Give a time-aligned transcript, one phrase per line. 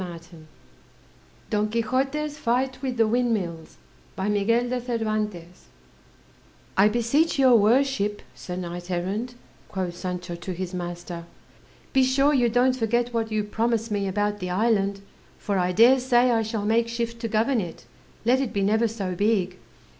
[0.03, 0.45] _HENRY NEWBOLT
[1.51, 3.77] DON QUIXOTE'S FIGHT WITH THE WINDMILLS
[6.75, 9.35] "I beseech your worship, Sir Knight errant,"
[9.69, 11.25] quoth Sancho to his master,
[11.93, 15.01] "be sure you don't forget what you promised me about the island;
[15.37, 17.85] for I dare say I shall make shift to govern it,
[18.25, 19.57] let it be never so big."